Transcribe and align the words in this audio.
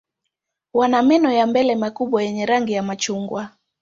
Wana 0.73 1.01
meno 1.01 1.31
ya 1.31 1.47
mbele 1.47 1.75
makubwa 1.75 2.23
yenye 2.23 2.45
rangi 2.45 2.73
ya 2.73 2.83
machungwa. 2.83 3.51